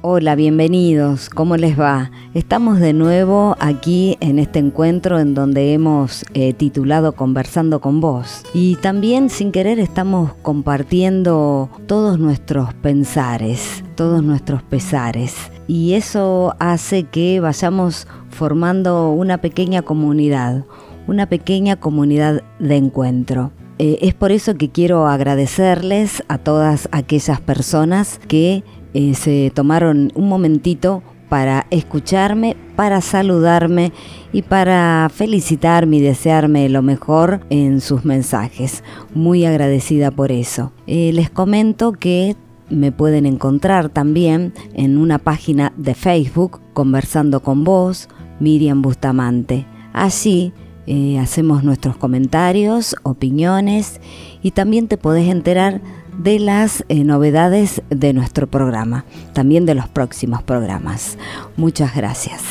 Hola, 0.00 0.36
bienvenidos, 0.36 1.28
¿cómo 1.28 1.56
les 1.56 1.76
va? 1.76 2.12
Estamos 2.32 2.78
de 2.78 2.92
nuevo 2.92 3.56
aquí 3.58 4.16
en 4.20 4.38
este 4.38 4.60
encuentro 4.60 5.18
en 5.18 5.34
donde 5.34 5.72
hemos 5.72 6.24
eh, 6.34 6.52
titulado 6.52 7.16
Conversando 7.16 7.80
con 7.80 8.00
vos 8.00 8.44
y 8.54 8.76
también 8.76 9.28
sin 9.28 9.50
querer 9.50 9.80
estamos 9.80 10.34
compartiendo 10.42 11.68
todos 11.88 12.20
nuestros 12.20 12.72
pensares, 12.74 13.82
todos 13.96 14.22
nuestros 14.22 14.62
pesares 14.62 15.34
y 15.66 15.94
eso 15.94 16.54
hace 16.60 17.02
que 17.02 17.40
vayamos 17.40 18.06
formando 18.30 19.10
una 19.10 19.38
pequeña 19.38 19.82
comunidad, 19.82 20.64
una 21.08 21.26
pequeña 21.26 21.74
comunidad 21.74 22.44
de 22.60 22.76
encuentro. 22.76 23.50
Eh, 23.80 23.98
es 24.02 24.14
por 24.14 24.32
eso 24.32 24.56
que 24.56 24.70
quiero 24.70 25.06
agradecerles 25.06 26.24
a 26.28 26.38
todas 26.38 26.88
aquellas 26.90 27.40
personas 27.40 28.20
que 28.26 28.64
eh, 28.94 29.14
se 29.14 29.52
tomaron 29.54 30.12
un 30.14 30.28
momentito 30.28 31.02
para 31.28 31.66
escucharme, 31.70 32.56
para 32.74 33.00
saludarme 33.00 33.92
y 34.32 34.42
para 34.42 35.10
felicitarme 35.12 35.98
y 35.98 36.00
desearme 36.00 36.68
lo 36.68 36.82
mejor 36.82 37.40
en 37.50 37.80
sus 37.80 38.04
mensajes. 38.04 38.82
Muy 39.14 39.44
agradecida 39.44 40.10
por 40.10 40.32
eso. 40.32 40.72
Eh, 40.86 41.12
les 41.12 41.30
comento 41.30 41.92
que 41.92 42.36
me 42.70 42.92
pueden 42.92 43.26
encontrar 43.26 43.88
también 43.88 44.52
en 44.74 44.98
una 44.98 45.18
página 45.18 45.72
de 45.76 45.94
Facebook, 45.94 46.60
Conversando 46.72 47.40
con 47.40 47.64
vos, 47.64 48.08
Miriam 48.40 48.82
Bustamante. 48.82 49.66
Allí 49.92 50.52
eh, 50.86 51.18
hacemos 51.18 51.64
nuestros 51.64 51.96
comentarios, 51.96 52.94
opiniones 53.02 54.00
y 54.42 54.52
también 54.52 54.86
te 54.88 54.96
podés 54.96 55.28
enterar 55.28 55.80
de 56.18 56.38
las 56.38 56.84
eh, 56.88 57.04
novedades 57.04 57.80
de 57.88 58.12
nuestro 58.12 58.46
programa, 58.46 59.04
también 59.32 59.64
de 59.64 59.74
los 59.74 59.88
próximos 59.88 60.42
programas. 60.42 61.16
Muchas 61.56 61.94
gracias. 61.96 62.42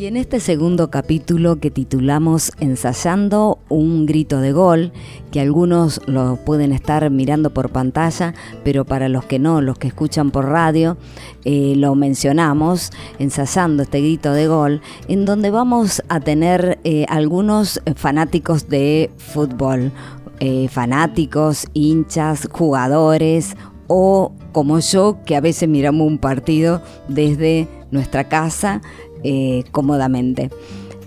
Y 0.00 0.06
en 0.06 0.16
este 0.16 0.40
segundo 0.40 0.90
capítulo 0.90 1.60
que 1.60 1.70
titulamos 1.70 2.52
Ensayando 2.58 3.58
un 3.68 4.06
grito 4.06 4.40
de 4.40 4.50
gol, 4.50 4.92
que 5.30 5.42
algunos 5.42 6.00
lo 6.06 6.36
pueden 6.36 6.72
estar 6.72 7.10
mirando 7.10 7.50
por 7.50 7.68
pantalla, 7.68 8.32
pero 8.64 8.86
para 8.86 9.10
los 9.10 9.26
que 9.26 9.38
no, 9.38 9.60
los 9.60 9.76
que 9.76 9.88
escuchan 9.88 10.30
por 10.30 10.46
radio, 10.46 10.96
eh, 11.44 11.74
lo 11.76 11.94
mencionamos, 11.96 12.92
ensayando 13.18 13.82
este 13.82 14.00
grito 14.00 14.32
de 14.32 14.46
gol, 14.46 14.80
en 15.06 15.26
donde 15.26 15.50
vamos 15.50 16.02
a 16.08 16.18
tener 16.20 16.78
eh, 16.82 17.04
algunos 17.10 17.82
fanáticos 17.94 18.70
de 18.70 19.10
fútbol, 19.18 19.92
eh, 20.38 20.68
fanáticos, 20.68 21.66
hinchas, 21.74 22.48
jugadores 22.50 23.54
o 23.86 24.32
como 24.52 24.78
yo, 24.78 25.18
que 25.26 25.36
a 25.36 25.42
veces 25.42 25.68
miramos 25.68 26.06
un 26.06 26.16
partido 26.16 26.80
desde 27.08 27.68
nuestra 27.90 28.28
casa 28.28 28.80
eh, 29.24 29.64
cómodamente. 29.70 30.50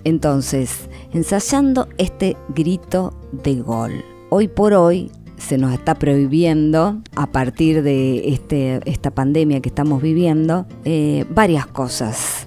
Entonces, 0.04 0.88
ensayando 1.12 1.88
este 1.98 2.36
grito 2.54 3.14
de 3.32 3.56
gol. 3.56 4.04
Hoy 4.30 4.48
por 4.48 4.74
hoy 4.74 5.10
se 5.38 5.58
nos 5.58 5.72
está 5.72 5.94
prohibiendo, 5.94 7.00
a 7.16 7.26
partir 7.26 7.82
de 7.82 8.28
este, 8.28 8.80
esta 8.84 9.10
pandemia 9.10 9.60
que 9.60 9.68
estamos 9.68 10.02
viviendo, 10.02 10.66
eh, 10.84 11.24
varias 11.30 11.66
cosas. 11.66 12.46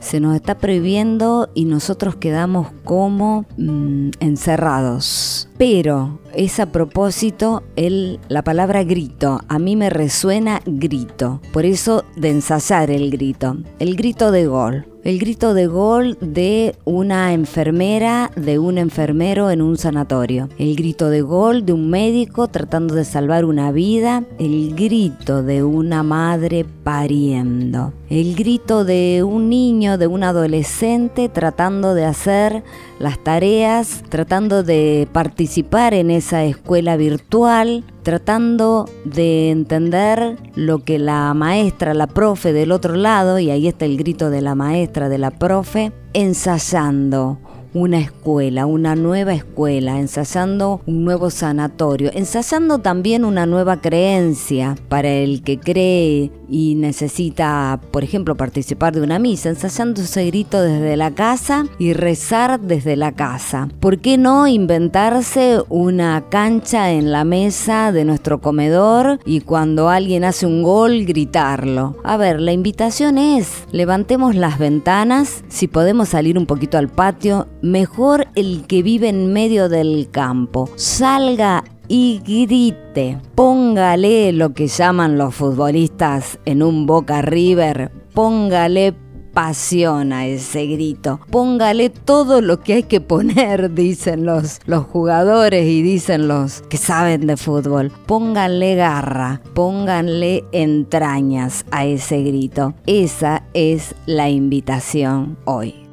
Se 0.00 0.20
nos 0.20 0.36
está 0.36 0.58
prohibiendo 0.58 1.50
y 1.54 1.64
nosotros 1.64 2.14
quedamos 2.16 2.68
como 2.84 3.44
mm, 3.56 4.10
encerrados. 4.20 5.48
Pero 5.58 6.20
es 6.36 6.60
a 6.60 6.66
propósito 6.66 7.62
el, 7.76 8.20
la 8.28 8.42
palabra 8.42 8.84
grito. 8.84 9.40
A 9.48 9.58
mí 9.58 9.74
me 9.74 9.90
resuena 9.90 10.60
grito. 10.66 11.40
Por 11.52 11.64
eso 11.64 12.04
de 12.16 12.30
ensayar 12.30 12.90
el 12.90 13.10
grito. 13.10 13.56
El 13.78 13.96
grito 13.96 14.30
de 14.30 14.46
gol 14.46 14.86
el 15.06 15.20
grito 15.20 15.54
de 15.54 15.68
gol 15.68 16.18
de 16.20 16.74
una 16.84 17.32
enfermera, 17.32 18.32
de 18.34 18.58
un 18.58 18.76
enfermero 18.76 19.52
en 19.52 19.62
un 19.62 19.78
sanatorio, 19.78 20.48
el 20.58 20.74
grito 20.74 21.10
de 21.10 21.22
gol 21.22 21.64
de 21.64 21.72
un 21.72 21.88
médico 21.90 22.48
tratando 22.48 22.92
de 22.96 23.04
salvar 23.04 23.44
una 23.44 23.70
vida, 23.70 24.24
el 24.40 24.74
grito 24.74 25.44
de 25.44 25.62
una 25.62 26.02
madre 26.02 26.66
pariendo, 26.82 27.92
el 28.10 28.34
grito 28.34 28.84
de 28.84 29.22
un 29.22 29.48
niño, 29.48 29.96
de 29.96 30.08
un 30.08 30.24
adolescente 30.24 31.28
tratando 31.28 31.94
de 31.94 32.04
hacer 32.04 32.64
las 32.98 33.22
tareas, 33.22 34.02
tratando 34.08 34.64
de 34.64 35.06
participar 35.12 35.94
en 35.94 36.10
esa 36.26 36.42
escuela 36.42 36.96
virtual, 36.96 37.84
tratando 38.02 38.90
de 39.04 39.50
entender 39.50 40.36
lo 40.56 40.80
que 40.80 40.98
la 40.98 41.32
maestra, 41.34 41.94
la 41.94 42.08
profe 42.08 42.52
del 42.52 42.72
otro 42.72 42.96
lado, 42.96 43.38
y 43.38 43.50
ahí 43.50 43.68
está 43.68 43.84
el 43.84 43.96
grito 43.96 44.28
de 44.28 44.40
la 44.40 44.56
maestra, 44.56 45.08
de 45.08 45.18
la 45.18 45.30
profe, 45.30 45.92
ensayando 46.14 47.38
una 47.76 47.98
escuela, 48.00 48.64
una 48.64 48.96
nueva 48.96 49.34
escuela, 49.34 50.00
ensayando 50.00 50.80
un 50.86 51.04
nuevo 51.04 51.28
sanatorio, 51.28 52.10
ensayando 52.14 52.78
también 52.78 53.22
una 53.22 53.44
nueva 53.44 53.82
creencia 53.82 54.76
para 54.88 55.10
el 55.10 55.42
que 55.42 55.58
cree 55.58 56.30
y 56.48 56.74
necesita, 56.76 57.78
por 57.90 58.02
ejemplo, 58.02 58.34
participar 58.34 58.94
de 58.94 59.02
una 59.02 59.18
misa, 59.18 59.50
ensayando 59.50 60.00
ese 60.00 60.24
grito 60.26 60.62
desde 60.62 60.96
la 60.96 61.10
casa 61.10 61.66
y 61.78 61.92
rezar 61.92 62.60
desde 62.60 62.96
la 62.96 63.12
casa. 63.12 63.68
¿Por 63.78 63.98
qué 63.98 64.16
no 64.16 64.46
inventarse 64.46 65.60
una 65.68 66.24
cancha 66.30 66.92
en 66.92 67.12
la 67.12 67.24
mesa 67.24 67.92
de 67.92 68.06
nuestro 68.06 68.40
comedor 68.40 69.20
y 69.26 69.40
cuando 69.40 69.90
alguien 69.90 70.24
hace 70.24 70.46
un 70.46 70.62
gol 70.62 71.04
gritarlo? 71.04 71.96
A 72.04 72.16
ver, 72.16 72.40
la 72.40 72.52
invitación 72.52 73.18
es, 73.18 73.64
levantemos 73.70 74.34
las 74.34 74.58
ventanas, 74.58 75.44
si 75.48 75.68
podemos 75.68 76.08
salir 76.08 76.38
un 76.38 76.46
poquito 76.46 76.78
al 76.78 76.88
patio, 76.88 77.48
mejor 77.70 78.28
el 78.34 78.66
que 78.66 78.82
vive 78.82 79.08
en 79.08 79.32
medio 79.32 79.68
del 79.68 80.08
campo. 80.10 80.68
Salga 80.76 81.64
y 81.88 82.20
grite. 82.24 83.20
Póngale 83.34 84.32
lo 84.32 84.54
que 84.54 84.66
llaman 84.66 85.18
los 85.18 85.34
futbolistas 85.34 86.38
en 86.44 86.62
un 86.62 86.86
Boca 86.86 87.22
River. 87.22 87.90
Póngale 88.12 88.94
pasión 89.36 90.14
a 90.14 90.26
ese 90.26 90.66
grito. 90.66 91.20
Póngale 91.30 91.90
todo 91.90 92.40
lo 92.40 92.60
que 92.60 92.72
hay 92.72 92.82
que 92.84 93.02
poner, 93.02 93.74
dicen 93.74 94.24
los, 94.24 94.60
los 94.64 94.84
jugadores 94.86 95.66
y 95.66 95.82
dicen 95.82 96.26
los 96.26 96.62
que 96.62 96.78
saben 96.78 97.26
de 97.26 97.36
fútbol. 97.36 97.92
Pónganle 98.06 98.76
garra, 98.76 99.42
pónganle 99.52 100.44
entrañas 100.52 101.66
a 101.70 101.84
ese 101.84 102.22
grito. 102.22 102.72
Esa 102.86 103.42
es 103.52 103.94
la 104.06 104.30
invitación 104.30 105.36
hoy. 105.44 105.85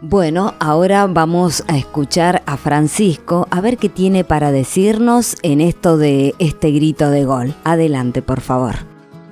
Bueno, 0.00 0.54
ahora 0.60 1.04
vamos 1.08 1.64
a 1.66 1.76
escuchar 1.76 2.44
a 2.46 2.56
Francisco 2.56 3.48
a 3.50 3.60
ver 3.60 3.78
qué 3.78 3.88
tiene 3.88 4.22
para 4.22 4.52
decirnos 4.52 5.34
en 5.42 5.60
esto 5.60 5.96
de 5.96 6.36
este 6.38 6.70
grito 6.70 7.10
de 7.10 7.24
gol. 7.24 7.52
Adelante, 7.64 8.22
por 8.22 8.40
favor. 8.40 8.76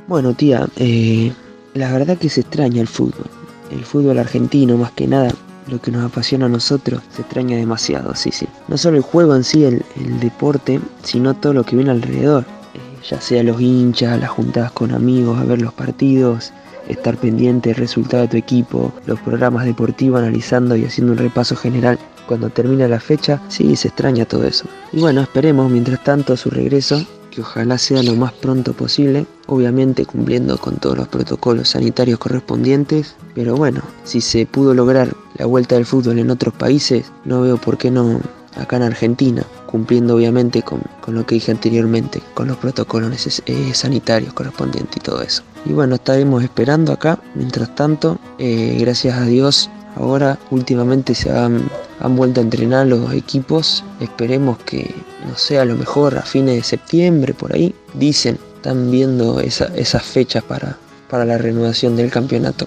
Bueno, 0.08 0.34
tía, 0.34 0.66
eh, 0.74 1.32
la 1.74 1.92
verdad 1.92 2.18
que 2.18 2.28
se 2.28 2.40
extraña 2.40 2.80
el 2.80 2.88
fútbol. 2.88 3.26
El 3.70 3.84
fútbol 3.84 4.18
argentino, 4.18 4.76
más 4.76 4.90
que 4.90 5.06
nada, 5.06 5.32
lo 5.68 5.80
que 5.80 5.92
nos 5.92 6.04
apasiona 6.04 6.46
a 6.46 6.48
nosotros, 6.48 7.00
se 7.14 7.22
extraña 7.22 7.56
demasiado, 7.56 8.16
sí, 8.16 8.32
sí. 8.32 8.48
No 8.66 8.76
solo 8.76 8.96
el 8.96 9.04
juego 9.04 9.36
en 9.36 9.44
sí, 9.44 9.62
el, 9.62 9.84
deporte, 10.18 10.80
sino 11.04 11.34
todo 11.34 11.52
lo 11.52 11.62
que 11.62 11.76
viene 11.76 11.92
alrededor. 11.92 12.42
Eh, 12.74 13.06
ya 13.08 13.20
sea 13.20 13.44
los 13.44 13.60
hinchas, 13.60 14.18
las 14.18 14.30
juntadas 14.30 14.72
con 14.72 14.90
amigos, 14.90 15.38
a 15.38 15.44
ver 15.44 15.62
los 15.62 15.72
partidos, 15.72 16.52
estar 16.88 17.16
pendiente 17.16 17.70
del 17.70 17.78
resultado 17.78 18.22
de 18.22 18.28
tu 18.28 18.36
equipo, 18.36 18.92
los 19.06 19.20
programas 19.20 19.64
deportivos 19.64 20.20
analizando 20.20 20.76
y 20.76 20.84
haciendo 20.84 21.12
un 21.12 21.18
repaso 21.18 21.56
general. 21.56 21.98
Cuando 22.26 22.50
termina 22.50 22.88
la 22.88 23.00
fecha, 23.00 23.40
sí, 23.48 23.76
se 23.76 23.88
extraña 23.88 24.24
todo 24.24 24.44
eso. 24.44 24.66
Y 24.92 25.00
bueno, 25.00 25.20
esperemos 25.20 25.70
mientras 25.70 26.02
tanto 26.02 26.36
su 26.36 26.50
regreso, 26.50 27.06
que 27.30 27.42
ojalá 27.42 27.76
sea 27.76 28.02
lo 28.02 28.14
más 28.14 28.32
pronto 28.32 28.72
posible, 28.72 29.26
obviamente 29.46 30.06
cumpliendo 30.06 30.56
con 30.56 30.76
todos 30.76 30.96
los 30.96 31.08
protocolos 31.08 31.68
sanitarios 31.68 32.18
correspondientes, 32.18 33.14
pero 33.34 33.56
bueno, 33.56 33.82
si 34.04 34.22
se 34.22 34.46
pudo 34.46 34.72
lograr 34.72 35.14
la 35.36 35.44
vuelta 35.44 35.74
del 35.74 35.84
fútbol 35.84 36.18
en 36.18 36.30
otros 36.30 36.54
países, 36.54 37.12
no 37.26 37.42
veo 37.42 37.58
por 37.58 37.76
qué 37.76 37.90
no 37.90 38.20
acá 38.56 38.76
en 38.76 38.82
Argentina, 38.82 39.44
cumpliendo 39.66 40.16
obviamente 40.16 40.62
con, 40.62 40.82
lo 41.06 41.26
que 41.26 41.36
dije 41.36 41.52
anteriormente, 41.52 42.22
con 42.34 42.48
los 42.48 42.56
protocolos 42.56 43.42
eh, 43.46 43.74
sanitarios 43.74 44.32
correspondientes 44.32 44.96
y 44.96 45.00
todo 45.00 45.22
eso. 45.22 45.42
Y 45.64 45.72
bueno, 45.72 45.96
estaremos 45.96 46.42
esperando 46.42 46.92
acá. 46.92 47.18
Mientras 47.34 47.74
tanto, 47.74 48.18
eh, 48.38 48.76
gracias 48.80 49.16
a 49.16 49.24
Dios, 49.24 49.70
ahora 49.96 50.38
últimamente 50.50 51.14
se 51.14 51.30
han, 51.30 51.68
vuelto 52.10 52.40
a 52.40 52.44
entrenar 52.44 52.86
los 52.86 53.12
equipos. 53.12 53.82
Esperemos 54.00 54.58
que, 54.58 54.94
no 55.26 55.36
sé, 55.36 55.58
a 55.58 55.64
lo 55.64 55.74
mejor 55.74 56.16
a 56.18 56.22
fines 56.22 56.56
de 56.56 56.62
septiembre, 56.62 57.34
por 57.34 57.54
ahí, 57.54 57.74
dicen, 57.94 58.38
están 58.56 58.90
viendo 58.90 59.40
esas 59.40 60.02
fechas 60.02 60.44
para, 60.44 60.76
para 61.08 61.24
la 61.24 61.38
renovación 61.38 61.96
del 61.96 62.10
campeonato. 62.10 62.66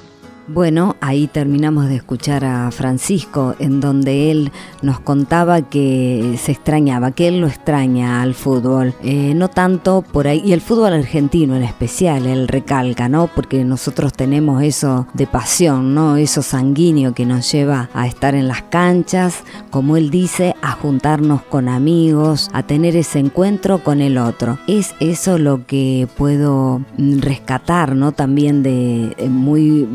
Bueno, 0.52 0.96
ahí 1.00 1.28
terminamos 1.28 1.90
de 1.90 1.98
escuchar 1.98 2.44
a 2.44 2.72
Francisco, 2.72 3.54
en 3.60 3.80
donde 3.80 4.32
él 4.32 4.52
nos 4.82 5.00
contaba 5.00 5.62
que 5.62 6.40
se 6.42 6.52
extrañaba, 6.52 7.12
que 7.12 7.28
él 7.28 7.40
lo 7.40 7.46
extraña 7.46 8.24
al 8.24 8.34
fútbol, 8.34 8.96
eh, 9.04 9.34
no 9.36 9.50
tanto 9.50 10.02
por 10.02 10.28
ahí, 10.28 10.42
y 10.44 10.54
el 10.54 10.62
fútbol 10.62 10.94
argentino 10.94 11.56
en 11.56 11.62
especial, 11.62 12.26
él 12.26 12.48
recalca, 12.48 13.08
¿no? 13.08 13.28
Porque 13.28 13.64
nosotros 13.64 14.12
tenemos 14.12 14.64
eso 14.64 15.06
de 15.14 15.28
pasión, 15.28 15.94
¿no? 15.94 16.18
Eso 16.18 16.42
sanguíneo 16.42 17.14
que 17.14 17.28
nos 17.28 17.52
lleva 17.52 17.92
a 17.94 18.08
estar 18.08 18.34
en 18.34 18.48
las 18.48 18.64
canchas, 18.64 19.44
como 19.70 19.98
él 19.98 20.10
dice, 20.10 20.56
a 20.64 20.72
juntarnos 20.72 21.44
con 21.44 21.70
amigos, 21.70 22.50
a 22.54 22.64
tener 22.64 22.96
ese 22.96 23.20
encuentro 23.20 23.84
con 23.84 24.02
el 24.02 24.18
otro. 24.18 24.58
Es 24.66 24.96
eso 25.00 25.38
lo 25.38 25.68
que 25.68 26.08
puedo 26.18 26.82
mm, 26.98 27.20
rescatar, 27.20 27.96
¿no? 27.96 28.14
También 28.14 28.64
de 28.64 29.14
eh, 29.16 29.30
muy 29.30 29.88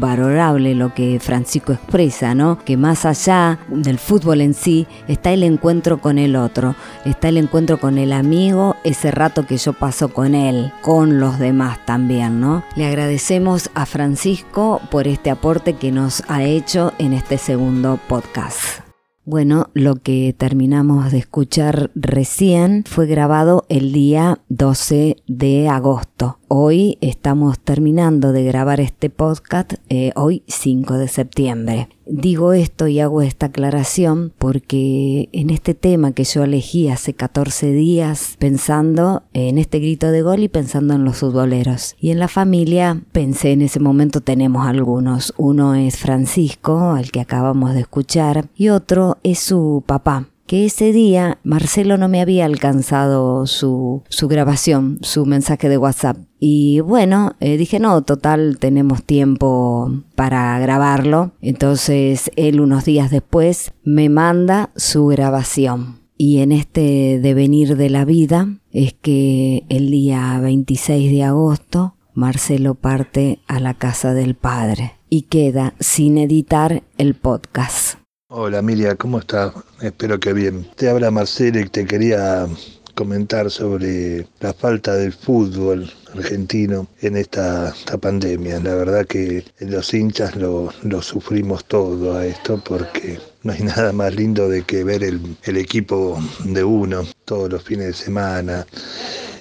lo 0.52 0.92
que 0.92 1.18
Francisco 1.20 1.72
expresa, 1.72 2.34
¿no? 2.34 2.58
Que 2.58 2.76
más 2.76 3.06
allá 3.06 3.58
del 3.68 3.98
fútbol 3.98 4.40
en 4.40 4.54
sí 4.54 4.86
está 5.08 5.32
el 5.32 5.42
encuentro 5.42 6.00
con 6.00 6.18
el 6.18 6.36
otro, 6.36 6.76
está 7.04 7.28
el 7.28 7.38
encuentro 7.38 7.80
con 7.80 7.98
el 7.98 8.12
amigo, 8.12 8.76
ese 8.84 9.10
rato 9.10 9.46
que 9.46 9.56
yo 9.56 9.72
paso 9.72 10.10
con 10.10 10.34
él, 10.34 10.72
con 10.82 11.18
los 11.18 11.38
demás 11.38 11.78
también, 11.86 12.40
¿no? 12.40 12.62
Le 12.76 12.86
agradecemos 12.86 13.70
a 13.74 13.86
Francisco 13.86 14.80
por 14.90 15.08
este 15.08 15.30
aporte 15.30 15.74
que 15.74 15.90
nos 15.90 16.22
ha 16.28 16.42
hecho 16.42 16.92
en 16.98 17.14
este 17.14 17.38
segundo 17.38 17.98
podcast. 18.06 18.83
Bueno, 19.26 19.70
lo 19.72 19.96
que 19.96 20.34
terminamos 20.36 21.10
de 21.10 21.16
escuchar 21.16 21.90
recién 21.94 22.84
fue 22.86 23.06
grabado 23.06 23.64
el 23.70 23.90
día 23.90 24.40
12 24.50 25.16
de 25.26 25.66
agosto. 25.66 26.40
Hoy 26.48 26.98
estamos 27.00 27.58
terminando 27.58 28.32
de 28.32 28.44
grabar 28.44 28.80
este 28.80 29.08
podcast, 29.08 29.76
eh, 29.88 30.12
hoy 30.14 30.42
5 30.46 30.98
de 30.98 31.08
septiembre. 31.08 31.88
Digo 32.06 32.52
esto 32.52 32.86
y 32.86 33.00
hago 33.00 33.22
esta 33.22 33.46
aclaración 33.46 34.32
porque 34.38 35.28
en 35.32 35.50
este 35.50 35.74
tema 35.74 36.12
que 36.12 36.24
yo 36.24 36.44
elegí 36.44 36.88
hace 36.88 37.14
14 37.14 37.72
días 37.72 38.36
pensando 38.38 39.22
en 39.32 39.58
este 39.58 39.78
grito 39.78 40.10
de 40.10 40.22
gol 40.22 40.42
y 40.42 40.48
pensando 40.48 40.94
en 40.94 41.04
los 41.04 41.16
futboleros. 41.16 41.96
Y 41.98 42.10
en 42.10 42.18
la 42.18 42.28
familia 42.28 43.00
pensé 43.12 43.52
en 43.52 43.62
ese 43.62 43.80
momento 43.80 44.20
tenemos 44.20 44.66
algunos. 44.66 45.32
Uno 45.36 45.74
es 45.74 45.96
Francisco, 45.96 46.92
al 46.92 47.10
que 47.10 47.20
acabamos 47.20 47.74
de 47.74 47.80
escuchar, 47.80 48.48
y 48.54 48.68
otro 48.68 49.18
es 49.22 49.38
su 49.38 49.82
papá, 49.86 50.28
que 50.46 50.66
ese 50.66 50.92
día 50.92 51.38
Marcelo 51.42 51.96
no 51.96 52.08
me 52.08 52.20
había 52.20 52.44
alcanzado 52.44 53.46
su, 53.46 54.02
su 54.08 54.28
grabación, 54.28 54.98
su 55.02 55.26
mensaje 55.26 55.68
de 55.68 55.78
WhatsApp. 55.78 56.18
Y 56.38 56.80
bueno, 56.80 57.34
eh, 57.40 57.56
dije, 57.56 57.78
no, 57.78 58.02
total, 58.02 58.58
tenemos 58.58 59.02
tiempo 59.04 59.90
para 60.14 60.58
grabarlo. 60.58 61.32
Entonces 61.40 62.30
él 62.36 62.60
unos 62.60 62.84
días 62.84 63.10
después 63.10 63.72
me 63.82 64.08
manda 64.08 64.70
su 64.76 65.06
grabación. 65.06 66.00
Y 66.16 66.38
en 66.38 66.52
este 66.52 67.18
devenir 67.20 67.76
de 67.76 67.90
la 67.90 68.04
vida 68.04 68.48
es 68.70 68.92
que 68.94 69.64
el 69.68 69.90
día 69.90 70.38
26 70.40 71.10
de 71.10 71.24
agosto 71.24 71.96
Marcelo 72.14 72.76
parte 72.76 73.40
a 73.48 73.58
la 73.58 73.74
casa 73.74 74.14
del 74.14 74.36
padre 74.36 74.92
y 75.10 75.22
queda 75.22 75.74
sin 75.80 76.16
editar 76.18 76.84
el 76.96 77.14
podcast. 77.14 78.03
Hola 78.28 78.60
Emilia, 78.60 78.96
¿cómo 78.96 79.18
estás? 79.18 79.52
Espero 79.82 80.18
que 80.18 80.32
bien. 80.32 80.66
Te 80.76 80.88
habla 80.88 81.10
Marcelo 81.10 81.60
y 81.60 81.68
te 81.68 81.84
quería 81.84 82.46
comentar 82.94 83.50
sobre 83.50 84.26
la 84.40 84.54
falta 84.54 84.94
del 84.94 85.12
fútbol 85.12 85.92
argentino 86.14 86.88
en 87.02 87.18
esta, 87.18 87.74
pandemia. 88.00 88.60
La 88.60 88.76
verdad 88.76 89.06
que 89.06 89.44
los 89.60 89.92
hinchas 89.92 90.36
lo, 90.36 90.72
sufrimos 91.02 91.66
todo 91.66 92.16
a 92.16 92.24
esto 92.24 92.62
porque 92.64 93.20
no 93.42 93.52
hay 93.52 93.60
nada 93.62 93.92
más 93.92 94.14
lindo 94.14 94.48
de 94.48 94.62
que 94.62 94.84
ver 94.84 95.04
el, 95.04 95.36
equipo 95.44 96.18
de 96.44 96.64
uno 96.64 97.06
todos 97.26 97.52
los 97.52 97.62
fines 97.62 97.86
de 97.88 97.92
semana 97.92 98.66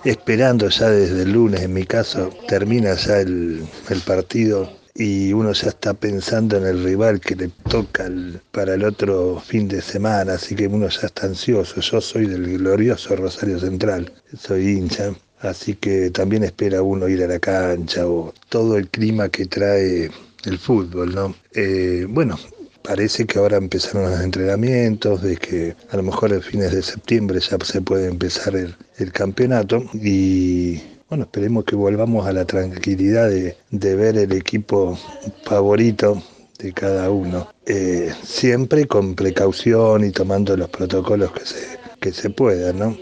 esperando 0.04 0.68
ya 0.68 0.90
desde 0.90 1.24
el 1.24 1.32
lunes, 1.32 1.62
en 1.62 1.74
mi 1.74 1.86
caso, 1.86 2.30
termina 2.50 2.96
ya 2.96 3.22
el, 3.22 3.66
el 3.90 4.02
partido 4.02 4.83
y 4.96 5.34
uno 5.34 5.54
ya 5.54 5.70
está 5.70 5.94
pensando 5.94 6.58
en 6.58 6.66
el 6.66 6.84
rival 6.84 7.20
que 7.20 7.36
le 7.36 7.50
toca 7.68 8.10
para 8.52 8.76
el 8.76 8.84
otro 8.84 9.40
fin 9.40 9.68
de 9.68 9.82
semana, 9.82 10.34
así 10.34 10.56
que 10.56 10.68
uno 10.68 10.88
ya 10.88 11.08
está 11.08 11.26
ansioso. 11.26 11.82
Yo 11.82 12.00
soy 12.00 12.28
del 12.28 12.60
glorioso 12.60 13.16
Rosario 13.16 13.60
Central, 13.60 14.12
soy 14.38 14.78
hincha, 14.78 15.14
así 15.40 15.76
que 15.76 16.12
también 16.12 16.44
espera 16.44 16.84
uno 16.84 17.08
ir 17.08 17.24
a 17.24 17.28
la 17.28 17.40
cancha 17.40 18.08
o 18.08 18.34
todo 18.50 18.78
el 18.78 18.90
clima 18.90 19.30
que 19.30 19.48
trae 19.48 20.12
el 20.46 20.60
fútbol, 20.60 21.16
¿no? 21.16 21.36
Eh, 21.54 22.06
bueno, 22.08 22.38
parece 22.84 23.26
que 23.26 23.40
ahora 23.40 23.58
empezaron 23.58 24.12
los 24.12 24.22
entrenamientos, 24.22 25.24
de 25.24 25.38
que 25.38 25.76
a 25.90 25.98
lo 25.98 26.04
mejor 26.04 26.34
a 26.34 26.42
fines 26.42 26.72
de 26.72 26.84
septiembre 26.84 27.40
ya 27.40 27.58
se 27.64 27.82
puede 27.82 28.10
empezar 28.10 28.56
el, 28.56 28.76
el 28.98 29.12
campeonato 29.12 29.84
y 29.94 30.82
bueno, 31.14 31.26
esperemos 31.26 31.64
que 31.66 31.76
volvamos 31.76 32.26
a 32.26 32.34
la 32.34 32.44
tranquilidad 32.44 33.30
de, 33.30 33.96
ver 33.96 34.18
el 34.18 34.32
equipo 34.32 34.98
favorito 35.44 36.24
de 36.58 36.74
cada 36.74 37.12
uno, 37.12 37.50
eh, 37.68 38.12
siempre 38.24 38.88
con 38.88 39.14
precaución 39.14 40.06
y 40.06 40.10
tomando 40.10 40.58
los 40.58 40.70
protocolos 40.70 41.32
que 41.32 41.46
se, 41.46 41.78
que 42.00 42.12
se 42.12 42.32
puedan, 42.32 42.80
¿no? 42.80 42.98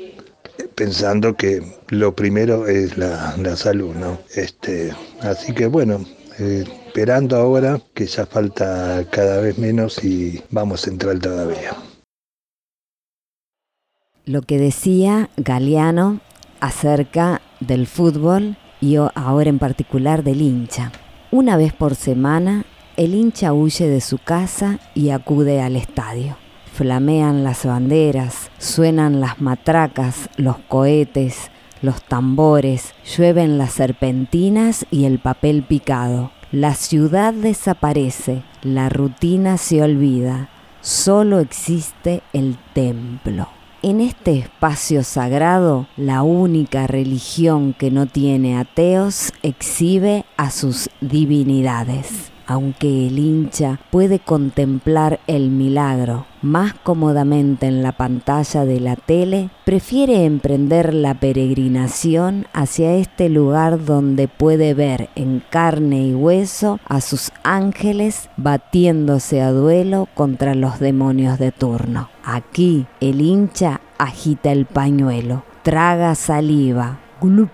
Pensando 0.76 1.38
que 1.38 1.64
lo 1.88 2.14
primero 2.14 2.68
es 2.68 2.98
la, 2.98 3.56
salud, 3.56 3.96
¿no? 3.96 4.20
Este, 4.36 4.92
así 5.22 5.54
que 5.54 5.68
bueno, 5.68 6.06
eh, 6.38 6.66
esperando 6.88 7.38
ahora 7.38 7.80
que 7.94 8.08
ya 8.08 8.26
falta 8.26 9.06
cada 9.10 9.40
vez 9.40 9.58
menos 9.58 10.04
y 10.04 10.44
vamos 10.50 10.86
a 10.86 10.90
entrar 10.90 11.18
todavía. 11.20 11.78
Lo 14.26 14.42
que 14.42 14.58
decía 14.58 15.30
Galeano 15.38 16.20
acerca 16.62 17.42
del 17.60 17.88
fútbol 17.88 18.56
y 18.80 18.96
ahora 18.96 19.50
en 19.50 19.60
particular 19.60 20.24
del 20.24 20.42
hincha. 20.42 20.92
Una 21.30 21.58
vez 21.58 21.74
por 21.74 21.96
semana, 21.96 22.66
el 22.98 23.14
hincha 23.14 23.54
huye 23.54 23.88
de 23.88 24.02
su 24.02 24.18
casa 24.18 24.80
y 24.94 25.10
acude 25.10 25.62
al 25.62 25.76
estadio. 25.76 26.38
Flamean 26.74 27.44
las 27.44 27.66
banderas, 27.66 28.50
suenan 28.58 29.20
las 29.20 29.42
matracas, 29.42 30.30
los 30.38 30.58
cohetes, 30.68 31.52
los 31.82 32.02
tambores, 32.04 32.94
llueven 33.06 33.58
las 33.58 33.74
serpentinas 33.74 34.86
y 34.92 35.06
el 35.06 35.20
papel 35.20 35.64
picado. 35.64 36.32
La 36.52 36.76
ciudad 36.76 37.34
desaparece, 37.34 38.44
la 38.62 38.90
rutina 38.90 39.58
se 39.58 39.82
olvida, 39.82 40.50
solo 40.82 41.40
existe 41.40 42.22
el 42.34 42.58
templo. 42.74 43.48
En 43.84 44.00
este 44.00 44.38
espacio 44.38 45.04
sagrado, 45.04 45.88
la 45.98 46.22
única 46.22 46.86
religión 46.86 47.74
que 47.74 47.90
no 47.90 48.06
tiene 48.06 48.60
ateos 48.60 49.34
exhibe 49.42 50.24
a 50.38 50.52
sus 50.52 50.92
divinidades. 51.02 52.32
Aunque 52.52 53.08
el 53.08 53.18
hincha 53.18 53.80
puede 53.92 54.20
contemplar 54.20 55.22
el 55.26 55.52
milagro 55.52 56.26
más 56.42 56.74
cómodamente 56.74 57.66
en 57.68 57.82
la 57.82 57.94
pantalla 57.94 58.66
de 58.66 58.82
la 58.82 58.98
tele, 58.98 59.52
prefiere 59.64 60.26
emprender 60.26 60.94
la 60.94 61.14
peregrinación 61.14 62.48
hacia 62.52 62.96
este 62.96 63.30
lugar 63.30 63.86
donde 63.86 64.28
puede 64.28 64.74
ver 64.74 65.10
en 65.16 65.42
carne 65.50 66.08
y 66.08 66.14
hueso 66.14 66.82
a 66.90 67.00
sus 67.00 67.32
ángeles 67.44 68.30
batiéndose 68.36 69.42
a 69.42 69.54
duelo 69.54 70.10
contra 70.14 70.54
los 70.54 70.78
demonios 70.82 71.40
de 71.40 71.54
turno. 71.54 72.10
Aquí 72.26 72.86
el 73.00 73.22
hincha 73.22 73.80
agita 73.98 74.52
el 74.52 74.66
pañuelo, 74.66 75.46
traga 75.64 76.16
saliva, 76.16 77.00
glup, 77.22 77.50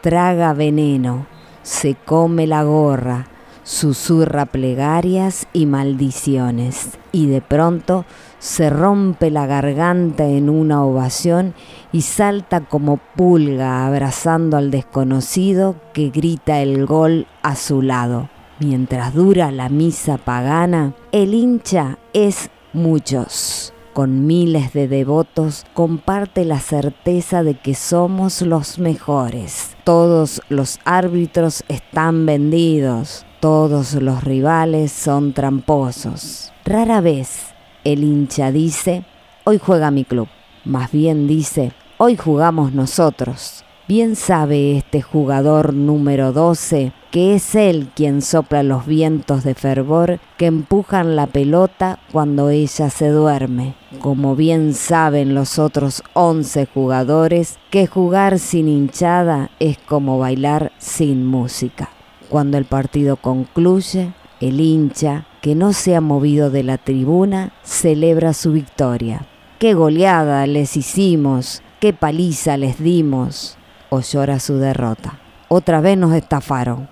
traga 0.00 0.54
veneno, 0.54 1.28
se 1.62 1.94
come 1.94 2.48
la 2.48 2.64
gorra, 2.64 3.26
susurra 3.62 4.46
plegarias 4.46 5.46
y 5.52 5.66
maldiciones, 5.66 6.98
y 7.12 7.26
de 7.26 7.40
pronto 7.40 8.04
se 8.38 8.70
rompe 8.70 9.30
la 9.30 9.46
garganta 9.46 10.26
en 10.26 10.48
una 10.48 10.82
ovación 10.84 11.54
y 11.92 12.02
salta 12.02 12.60
como 12.60 12.96
pulga 13.16 13.86
abrazando 13.86 14.56
al 14.56 14.70
desconocido 14.70 15.76
que 15.92 16.10
grita 16.10 16.60
el 16.60 16.86
gol 16.86 17.26
a 17.42 17.56
su 17.56 17.82
lado. 17.82 18.28
Mientras 18.60 19.14
dura 19.14 19.50
la 19.50 19.68
misa 19.68 20.18
pagana, 20.18 20.94
el 21.12 21.34
hincha 21.34 21.98
es 22.12 22.50
muchos. 22.72 23.72
Con 23.92 24.24
miles 24.26 24.72
de 24.72 24.86
devotos 24.86 25.66
comparte 25.74 26.44
la 26.44 26.60
certeza 26.60 27.42
de 27.42 27.54
que 27.54 27.74
somos 27.74 28.40
los 28.40 28.78
mejores. 28.78 29.76
Todos 29.82 30.40
los 30.48 30.78
árbitros 30.84 31.64
están 31.68 32.24
vendidos. 32.24 33.26
Todos 33.40 33.94
los 33.94 34.22
rivales 34.22 34.92
son 34.92 35.32
tramposos. 35.32 36.52
Rara 36.64 37.00
vez 37.00 37.52
el 37.82 38.04
hincha 38.04 38.52
dice, 38.52 39.04
hoy 39.44 39.58
juega 39.58 39.90
mi 39.90 40.04
club. 40.04 40.28
Más 40.64 40.92
bien 40.92 41.26
dice, 41.26 41.72
hoy 41.98 42.16
jugamos 42.16 42.72
nosotros. 42.72 43.64
Bien 43.90 44.14
sabe 44.14 44.76
este 44.76 45.02
jugador 45.02 45.74
número 45.74 46.32
12 46.32 46.92
que 47.10 47.34
es 47.34 47.56
él 47.56 47.88
quien 47.96 48.22
sopla 48.22 48.62
los 48.62 48.86
vientos 48.86 49.42
de 49.42 49.56
fervor 49.56 50.20
que 50.38 50.46
empujan 50.46 51.16
la 51.16 51.26
pelota 51.26 51.98
cuando 52.12 52.50
ella 52.50 52.88
se 52.88 53.08
duerme. 53.08 53.74
Como 53.98 54.36
bien 54.36 54.74
saben 54.74 55.34
los 55.34 55.58
otros 55.58 56.04
11 56.12 56.68
jugadores 56.72 57.58
que 57.70 57.88
jugar 57.88 58.38
sin 58.38 58.68
hinchada 58.68 59.50
es 59.58 59.76
como 59.78 60.20
bailar 60.20 60.70
sin 60.78 61.26
música. 61.26 61.90
Cuando 62.28 62.58
el 62.58 62.66
partido 62.66 63.16
concluye, 63.16 64.12
el 64.40 64.60
hincha, 64.60 65.26
que 65.40 65.56
no 65.56 65.72
se 65.72 65.96
ha 65.96 66.00
movido 66.00 66.50
de 66.50 66.62
la 66.62 66.78
tribuna, 66.78 67.54
celebra 67.64 68.34
su 68.34 68.52
victoria. 68.52 69.26
¡Qué 69.58 69.74
goleada 69.74 70.46
les 70.46 70.76
hicimos! 70.76 71.60
¡Qué 71.80 71.92
paliza 71.92 72.56
les 72.56 72.78
dimos! 72.78 73.56
O 73.90 74.00
llora 74.00 74.40
su 74.40 74.56
derrota. 74.56 75.18
Otra 75.48 75.80
vez 75.80 75.98
nos 75.98 76.14
estafaron. 76.14 76.88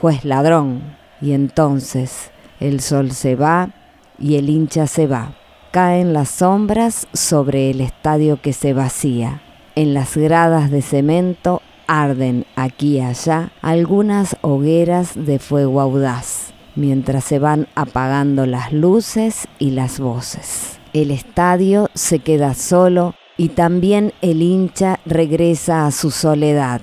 Juez 0.00 0.24
ladrón. 0.24 0.96
Y 1.20 1.32
entonces 1.32 2.30
el 2.60 2.80
sol 2.80 3.12
se 3.12 3.36
va 3.36 3.70
y 4.18 4.36
el 4.36 4.50
hincha 4.50 4.86
se 4.86 5.06
va. 5.06 5.32
Caen 5.70 6.12
las 6.12 6.28
sombras 6.28 7.06
sobre 7.12 7.70
el 7.70 7.80
estadio 7.80 8.40
que 8.42 8.52
se 8.52 8.72
vacía. 8.72 9.40
En 9.76 9.94
las 9.94 10.16
gradas 10.16 10.70
de 10.70 10.82
cemento 10.82 11.62
arden 11.86 12.46
aquí 12.56 12.96
y 12.96 13.00
allá 13.00 13.50
algunas 13.62 14.36
hogueras 14.42 15.12
de 15.14 15.38
fuego 15.38 15.80
audaz, 15.80 16.52
mientras 16.76 17.24
se 17.24 17.38
van 17.38 17.66
apagando 17.74 18.46
las 18.46 18.72
luces 18.72 19.48
y 19.58 19.70
las 19.70 19.98
voces. 19.98 20.78
El 20.92 21.10
estadio 21.10 21.88
se 21.94 22.18
queda 22.18 22.54
solo 22.54 23.14
y 23.40 23.48
también 23.48 24.12
el 24.20 24.42
hincha 24.42 25.00
regresa 25.06 25.86
a 25.86 25.92
su 25.92 26.10
soledad, 26.10 26.82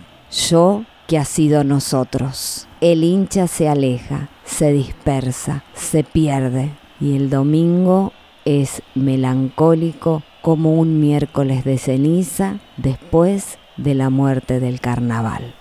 yo 0.49 0.85
que 1.07 1.19
ha 1.19 1.23
sido 1.23 1.63
nosotros. 1.63 2.67
El 2.81 3.03
hincha 3.03 3.45
se 3.45 3.69
aleja, 3.69 4.29
se 4.43 4.71
dispersa, 4.71 5.63
se 5.75 6.03
pierde 6.03 6.71
y 6.99 7.15
el 7.15 7.29
domingo 7.29 8.11
es 8.43 8.81
melancólico 8.95 10.23
como 10.41 10.73
un 10.73 10.99
miércoles 10.99 11.63
de 11.63 11.77
ceniza 11.77 12.57
después 12.77 13.59
de 13.77 13.93
la 13.93 14.09
muerte 14.09 14.59
del 14.59 14.79
carnaval. 14.79 15.53